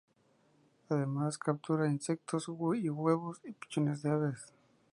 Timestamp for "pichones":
3.51-4.01